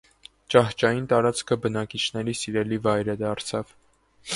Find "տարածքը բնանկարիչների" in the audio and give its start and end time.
1.11-2.37